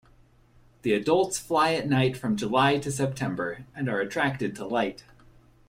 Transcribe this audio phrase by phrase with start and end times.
[0.81, 5.03] The adults fly at night from July to September and are attracted to light.